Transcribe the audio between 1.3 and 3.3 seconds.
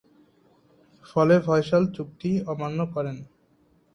ফয়সাল চুক্তি অমান্য করেন।